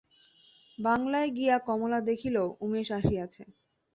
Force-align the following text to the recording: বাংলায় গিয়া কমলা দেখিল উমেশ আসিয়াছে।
বাংলায় 0.79 1.29
গিয়া 1.29 1.55
কমলা 1.67 1.99
দেখিল 2.09 2.35
উমেশ 2.61 2.87
আসিয়াছে। 2.91 3.43